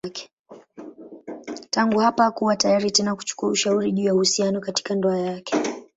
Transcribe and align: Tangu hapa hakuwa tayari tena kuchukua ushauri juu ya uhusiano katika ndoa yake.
Tangu 1.69 1.99
hapa 1.99 2.23
hakuwa 2.23 2.55
tayari 2.55 2.91
tena 2.91 3.15
kuchukua 3.15 3.49
ushauri 3.49 3.91
juu 3.91 4.03
ya 4.03 4.13
uhusiano 4.13 4.61
katika 4.61 4.95
ndoa 4.95 5.17
yake. 5.17 5.55